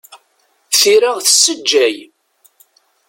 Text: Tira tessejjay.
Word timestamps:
Tira 0.77 1.11
tessejjay. 1.25 1.97